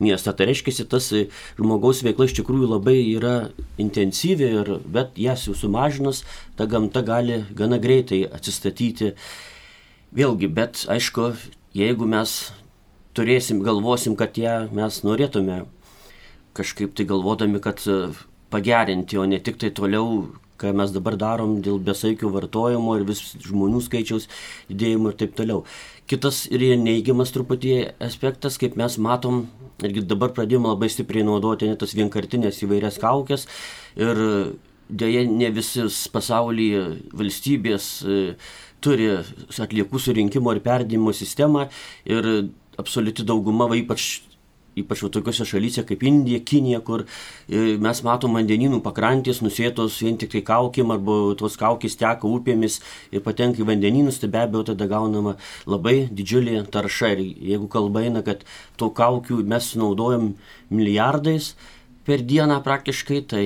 [0.04, 0.34] miestą.
[0.36, 1.12] Tai reiškia, tas
[1.60, 3.36] žmogaus veikla iš tikrųjų labai yra
[3.80, 6.26] intensyvi, ir, bet jas jau sumažinus,
[6.60, 9.14] ta gamta gali gana greitai atsistatyti.
[10.16, 11.34] Vėlgi, bet aišku,
[11.78, 12.40] jeigu mes
[13.16, 15.64] turėsim, galvosim, kad ją mes norėtume
[16.58, 17.80] kažkaip tai galvodami, kad
[18.52, 20.28] pagerinti, o ne tik tai toliau,
[20.60, 24.28] ką mes dabar darom dėl besaikio vartojimo ir vis žmonių skaičiaus
[24.70, 25.64] didėjimo ir taip toliau.
[26.10, 29.44] Kitas ir neigiamas truputį aspektas, kaip mes matom,
[29.86, 33.46] irgi dabar pradėjome labai stipriai naudoti net tas vienkartinės įvairias kaukės
[34.00, 34.20] ir
[34.90, 36.82] dėja ne visis pasaulyje
[37.14, 38.18] valstybės e,
[38.82, 39.12] turi
[39.62, 41.68] atliekų surinkimo ir perdimo sistemą
[42.10, 44.24] ir absoliuti dauguma, va, ypač
[44.78, 50.32] ypač tokiuose šalyse kaip Indija, Kinija, kur e, mes matom vandeninų pakrantės nusėtos vien tik
[50.34, 52.80] tai kaukim arba tos kaukės teka upėmis
[53.16, 55.36] ir patenka į vandeninus, tai be abejo tada gaunama
[55.70, 57.14] labai didžiulė tarša.
[57.16, 58.46] Ir jeigu kalba eina, kad
[58.80, 60.34] tų kaukių mes naudojam
[60.70, 61.56] milijardais
[62.06, 63.44] per dieną praktiškai, tai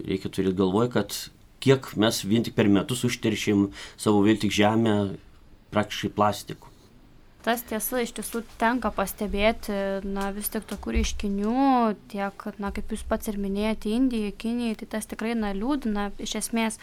[0.00, 1.16] reikia turėti galvoj, kad
[1.60, 3.68] kiek mes vien tik per metus užteršėm
[4.00, 4.96] savo vėl tik žemę
[5.74, 6.69] praktiškai plastiku
[7.44, 9.74] tas tiesa iš tiesų tenka pastebėti
[10.04, 11.70] na vis tik tokių reiškinių
[12.12, 16.36] tiek na kaip jūs pats ir minėjote indijoj kinijoj tai tas tikrai na liūdina iš
[16.42, 16.78] esmės.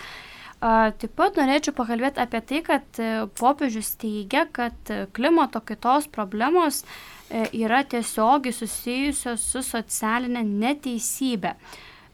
[0.57, 6.81] A, taip pat norėčiau pakalbėti apie tai kad e, popiežius teigia kad klimato kaitos problemos
[6.81, 11.53] e, yra tiesiogiai susijusios su socialine neteisybe.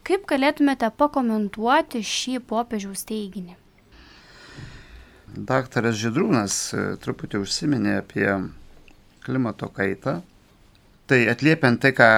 [0.03, 3.62] Kaip galėtumėte pakomentuoti šį popiežiaus teiginį
[5.33, 8.27] Daktaras Židrūnas e, truputį užsiminė apie
[9.25, 10.19] klimato kaitą.
[11.09, 12.09] Tai atliepiant tai, ką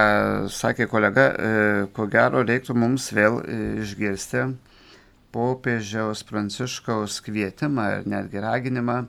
[0.51, 1.53] sakė kolega, e,
[1.95, 4.43] ko gero reiktų mums vėl e, išgirsti
[5.35, 9.01] popiežiaus pranciškaus kvietimą ir netgi raginimą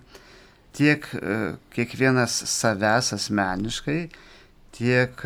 [0.74, 1.06] tiek
[1.72, 4.00] kiekvienas savęs asmeniškai,
[4.74, 5.22] tiek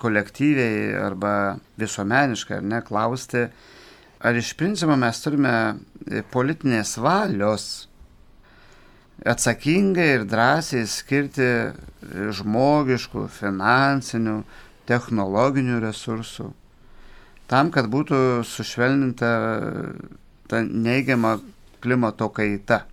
[0.00, 1.32] kolektyviai arba
[1.82, 3.48] visuomeniškai, ar ne, klausti,
[4.20, 5.54] ar iš principo mes turime
[6.06, 7.66] e, politinės valios
[9.24, 11.72] atsakingai ir drąsiai skirti e,
[12.36, 14.40] žmogiškų, finansinių,
[14.90, 16.50] technologinių resursų,
[17.50, 19.30] tam, kad būtų sušvelninta
[20.50, 21.38] ta neigiama
[21.80, 22.84] klimato kaita.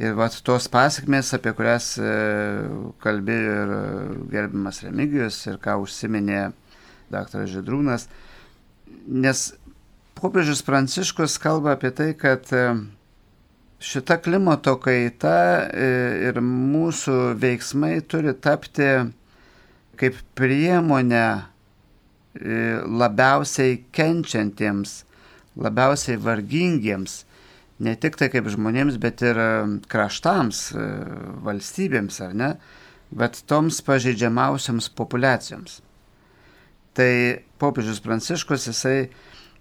[0.00, 2.10] Ir vat tos pasiekmės, apie kurias e,
[3.04, 3.72] kalbėjo ir
[4.32, 6.46] gerbimas Remigijus ir ką užsiminė
[7.12, 7.44] dr.
[7.50, 8.06] Židrūnas,
[9.10, 9.50] nes
[10.20, 12.64] popiežius Pranciškus kalba apie tai, kad e,
[13.80, 15.36] šita klimato kaita
[15.72, 15.88] e,
[16.28, 18.88] ir mūsų veiksmai turi tapti
[20.00, 21.40] kaip priemonė e,
[22.84, 25.00] labiausiai kenčiantiems,
[25.60, 27.22] labiausiai vargingiems,
[27.80, 29.40] ne tik tai kaip žmonėms, bet ir
[29.88, 30.66] kraštams,
[31.44, 32.50] valstybėms, ar ne,
[33.10, 35.80] bet toms pažeidžiamiausiams populiacijoms.
[36.96, 37.12] Tai
[37.60, 39.08] popiežius Pranciškus jisai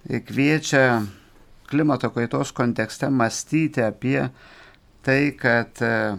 [0.07, 1.01] kviečia
[1.69, 4.29] klimato kaitos kontekste mąstyti apie
[5.05, 6.17] tai, kad e,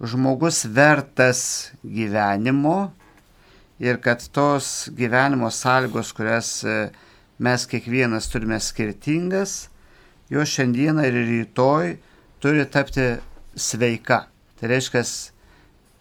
[0.00, 2.92] žmogus vertas gyvenimo
[3.80, 6.90] ir kad tos gyvenimo sąlygos, kurias e,
[7.38, 9.68] mes kiekvienas turime skirtingas,
[10.28, 11.96] jos šiandieną ir rytoj
[12.40, 13.16] turi tapti
[13.56, 14.26] sveika.
[14.56, 15.02] Tai reiškia,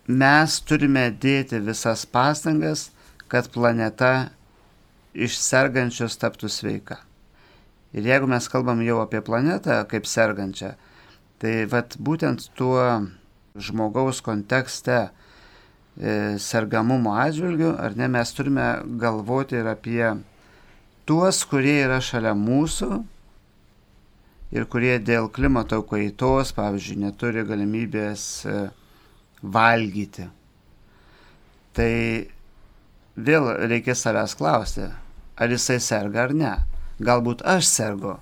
[0.07, 2.89] mes turime dėti visas pastangas,
[3.27, 4.34] kad planeta
[5.15, 6.99] iš sergančios taptų sveika.
[7.95, 10.73] Ir jeigu mes kalbam jau apie planetą kaip sergančią,
[11.39, 12.81] tai vat būtent tuo
[13.55, 18.67] žmogaus kontekste e, sergamumo atžvilgiu, ar ne, mes turime
[18.99, 20.03] galvoti ir apie
[21.07, 22.89] tuos, kurie yra šalia mūsų
[24.55, 28.59] ir kurie dėl klimato kaitos, pavyzdžiui, neturi galimybės e,
[29.55, 30.27] valgyti.
[31.75, 31.91] Tai
[33.15, 34.87] vėl reikia savęs klausti,
[35.37, 36.53] ar jisai serga ar ne.
[36.99, 38.15] Galbūt aš sergu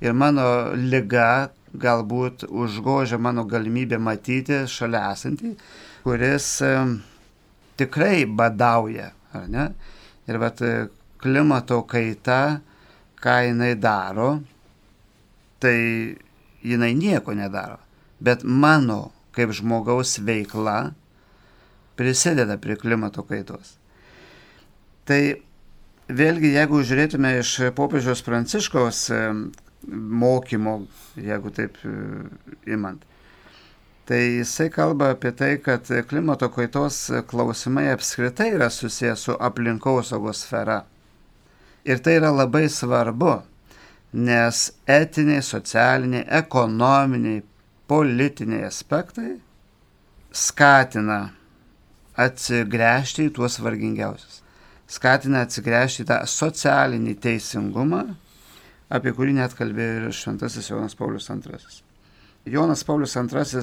[0.00, 5.52] ir mano lyga galbūt užgožia mano galimybę matyti šalia esantį,
[6.04, 6.70] kuris e,
[7.76, 9.66] tikrai badauja, ar ne?
[10.28, 10.88] Ir vat e,
[11.20, 12.60] klimato kaita,
[13.20, 14.38] ką jinai daro,
[15.60, 16.16] tai
[16.62, 17.78] jinai nieko nedaro.
[18.20, 20.94] Bet mano kaip žmogaus veikla
[21.98, 23.76] prisideda prie klimato kaitos.
[25.06, 25.20] Tai
[26.08, 29.20] vėlgi, jeigu žiūrėtume iš popiežiaus pranciškaus e,
[29.92, 30.80] mokymo,
[31.20, 31.92] jeigu taip e,
[32.72, 33.04] imant,
[34.08, 40.80] tai jisai kalba apie tai, kad klimato kaitos klausimai apskritai yra susijęs su aplinkosaugos sfera.
[41.84, 43.38] Ir tai yra labai svarbu,
[44.16, 47.44] nes etiniai, socialiniai, ekonominiai,
[47.88, 49.36] politiniai aspektai
[50.32, 51.20] skatina
[52.18, 54.42] atsigręžti į tuos vargingiausius
[54.88, 58.02] skatina atsigręžti tą socialinį teisingumą,
[58.88, 61.60] apie kurį net kalbėjo ir Šventasis Jonas Paulius II.
[62.48, 63.62] Jonas Paulius II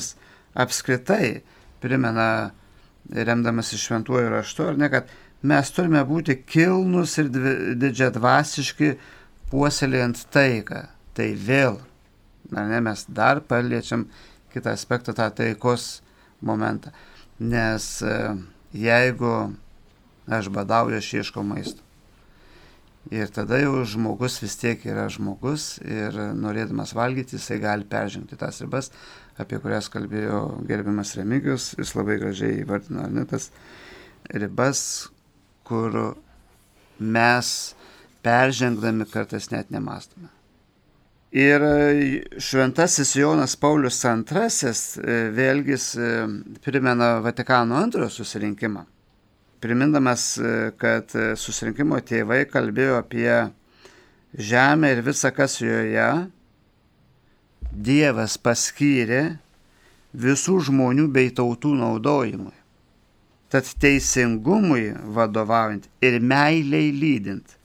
[0.56, 1.42] apskritai
[1.82, 2.52] primena,
[3.10, 5.10] remdamas iš šventuoju raštu, ar ne, kad
[5.46, 7.32] mes turime būti kilnus ir
[7.82, 8.94] didžiadvasiški
[9.52, 10.86] puoselėjant taiką.
[11.16, 11.78] Tai vėl,
[12.54, 14.08] ar ne, mes dar paliečiam
[14.54, 16.02] kitą aspektą, tą taikos
[16.44, 16.92] momentą.
[17.40, 18.16] Nes e,
[18.76, 19.36] jeigu
[20.28, 21.82] aš badauju, aš ieškau maisto.
[23.14, 28.58] Ir tada jau žmogus vis tiek yra žmogus ir norėdamas valgyti, jisai gali peržengti tas
[28.64, 28.90] ribas,
[29.38, 33.52] apie kurias kalbėjo gerbiamas Remigijus, jis labai gražiai įvardino, ar ne tas
[34.34, 34.82] ribas,
[35.70, 36.16] kur
[36.98, 37.52] mes
[38.26, 40.32] peržengdami kartais net nemastome.
[41.36, 41.62] Ir
[42.40, 46.12] šventasis Jonas Paulius II e, vėlgi e,
[46.64, 48.86] primena Vatikano antrojo susirinkimą.
[49.66, 51.10] Primindamas, e, kad
[51.42, 53.32] susirinkimo tėvai kalbėjo apie
[54.38, 56.10] žemę ir visą, kas joje,
[57.76, 59.36] Dievas paskyrė
[60.16, 62.54] visų žmonių bei tautų naudojimui.
[63.52, 67.58] Tad teisingumui vadovaujant ir meiliai lydint,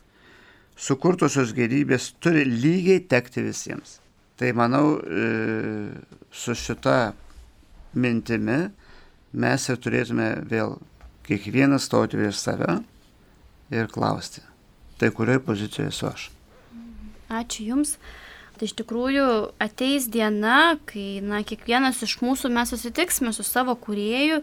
[0.74, 4.00] sukurtusios gerybės turi lygiai tekti visiems.
[4.34, 5.30] Tai manau, e,
[6.32, 7.12] su šita
[7.94, 8.60] mintimi
[9.32, 10.78] mes ir turėtume vėl
[11.38, 12.80] kiekvienas stoti prieš save
[13.70, 14.42] ir klausti,
[14.98, 16.30] tai kurioje pozicijoje esu aš.
[17.30, 17.94] Ačiū Jums.
[18.58, 19.26] Tai iš tikrųjų
[19.62, 24.42] ateis diena, kai na, kiekvienas iš mūsų mes susitiksime su savo kuriejų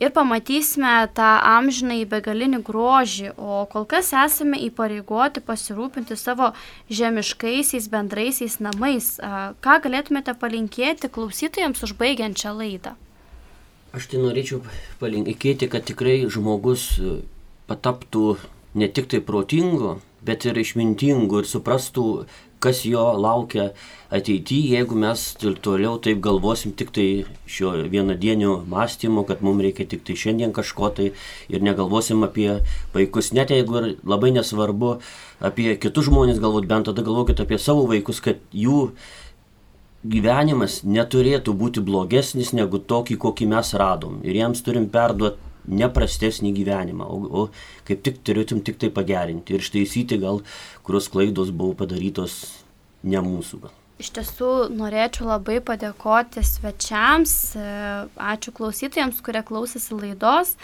[0.00, 6.54] ir pamatysime tą amžinai begalinį grožį, o kol kas esame įpareigoti pasirūpinti savo
[6.88, 9.12] žemiškaisiais bendraisiais namais.
[9.60, 12.96] Ką galėtumėte palinkėti klausytojams užbaigiant šią laidą?
[13.90, 14.60] Aš tai norėčiau
[15.00, 16.92] palinkėti, kad tikrai žmogus
[17.66, 18.36] pataptų
[18.78, 22.04] ne tik tai protingu, bet ir išmintingu ir suprastų,
[22.60, 23.70] kas jo laukia
[24.12, 25.22] ateityje, jeigu mes
[25.64, 27.06] toliau taip galvosim tik tai
[27.48, 31.08] šio vienadienio mąstymo, kad mums reikia tik tai šiandien kažko tai
[31.48, 32.60] ir negalvosim apie
[32.94, 34.98] vaikus, net jeigu ir labai nesvarbu
[35.40, 38.90] apie kitus žmonės galvot, bent tada galvokit apie savo vaikus, kad jų
[40.04, 44.20] gyvenimas neturėtų būti blogesnis negu tokį, kokį mes radom.
[44.24, 49.64] Ir jiems turim perduoti neprastesnį gyvenimą, o, o kaip tik turėtum tik tai pagerinti ir
[49.64, 50.40] ištaisyti gal,
[50.86, 52.40] kurios klaidos buvo padarytos
[53.04, 53.60] ne mūsų.
[53.66, 53.76] Gal.
[54.00, 57.64] Iš tiesų norėčiau labai padėkoti svečiams, e,
[58.16, 60.54] ačiū klausytojams, kurie klausėsi laidos.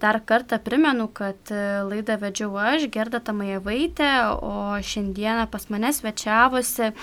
[0.00, 4.08] Dar kartą primenu, kad e, laidą vedžiau aš, Gerda Tamajevaitė,
[4.40, 6.94] o šiandieną pas mane svečiavosi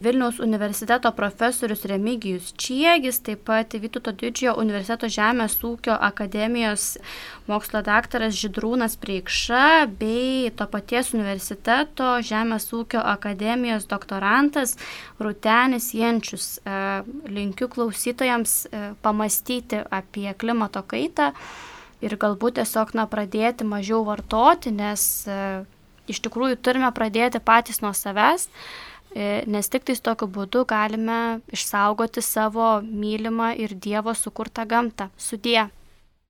[0.00, 6.96] Vilniaus universiteto profesorius Remigijus Čiegis, taip pat Vytuto didžiojo universiteto Žemės ūkio akademijos
[7.46, 14.74] mokslo daktaras Židrūnas Preikša bei to paties universiteto Žemės ūkio akademijos doktorantas
[15.22, 16.48] Rutenis Jenčius.
[16.58, 16.80] E,
[17.30, 21.30] linkiu klausytojams e, pamastyti apie klimato kaitą
[22.02, 25.38] ir galbūt tiesiog na, pradėti mažiau vartoti, nes e,
[26.10, 28.50] iš tikrųjų turime pradėti patys nuo savęs.
[28.50, 35.10] E, nes tik tais tokiu būdu galime išsaugoti savo mylimą ir Dievo sukurtą gamtą.
[35.16, 35.68] Sudie.